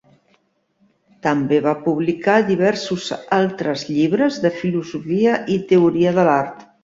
[1.25, 3.05] També va publicar diversos
[3.39, 6.67] altres llibres de filosofia i teoria de l'art.